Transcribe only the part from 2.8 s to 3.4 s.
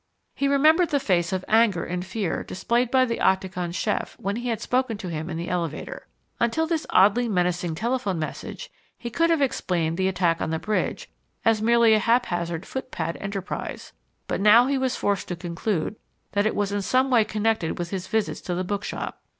by the